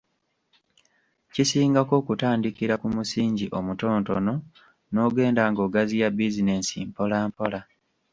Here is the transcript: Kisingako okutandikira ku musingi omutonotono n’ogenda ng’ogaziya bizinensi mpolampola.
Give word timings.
Kisingako 1.33 1.93
okutandikira 2.01 2.75
ku 2.81 2.87
musingi 2.95 3.45
omutonotono 3.59 4.33
n’ogenda 4.93 5.41
ng’ogaziya 5.49 6.07
bizinensi 6.17 6.75
mpolampola. 6.89 7.59